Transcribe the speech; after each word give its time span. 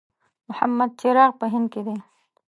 محمد 0.49 0.91
چراغ 1.01 1.31
په 1.39 1.45
هند 1.53 1.67
کې 1.73 1.81
دی. 1.87 1.97